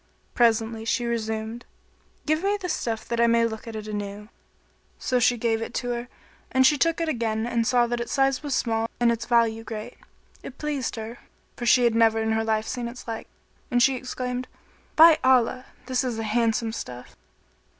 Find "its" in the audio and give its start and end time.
7.99-8.11, 9.11-9.27, 12.87-13.07